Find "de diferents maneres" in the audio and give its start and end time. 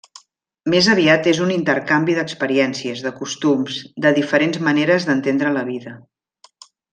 4.07-5.07